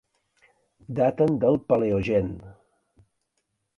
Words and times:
Daten 0.99 1.37
del 1.43 1.59
paleogen. 1.67 2.33